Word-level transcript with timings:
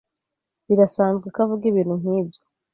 Birasanzwe 0.67 1.27
ko 1.33 1.39
avuga 1.45 1.63
ibintu 1.71 1.93
nkibyo. 2.01 2.41